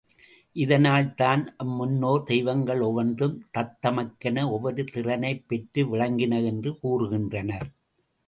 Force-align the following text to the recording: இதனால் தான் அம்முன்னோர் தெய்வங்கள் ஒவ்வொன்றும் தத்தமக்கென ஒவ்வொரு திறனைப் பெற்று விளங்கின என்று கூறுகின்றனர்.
இதனால் 0.55 1.13
தான் 1.13 1.55
அம்முன்னோர் 1.63 2.23
தெய்வங்கள் 2.23 2.81
ஒவ்வொன்றும் 2.81 3.35
தத்தமக்கென 3.53 4.49
ஒவ்வொரு 4.49 4.83
திறனைப் 4.93 5.43
பெற்று 5.47 5.83
விளங்கின 5.95 6.43
என்று 6.45 6.71
கூறுகின்றனர். 6.83 7.67